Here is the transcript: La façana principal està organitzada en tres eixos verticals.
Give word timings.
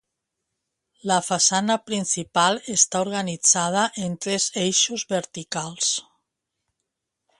La 1.09 1.17
façana 1.25 1.75
principal 1.89 2.57
està 2.75 3.01
organitzada 3.05 3.83
en 4.07 4.17
tres 4.27 4.49
eixos 4.63 5.05
verticals. 5.13 5.93